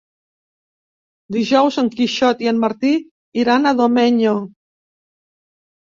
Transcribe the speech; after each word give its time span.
Dijous 1.35 1.77
en 1.83 1.91
Quixot 1.99 2.43
i 2.45 2.49
en 2.53 2.63
Martí 2.63 2.93
iran 3.43 3.69
a 3.69 3.75
Domenyo. 3.83 4.37